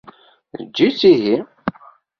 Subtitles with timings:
[0.61, 1.37] Eǧǧ-itt ihi.